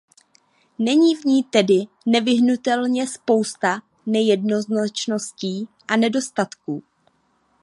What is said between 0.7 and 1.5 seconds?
Je v ní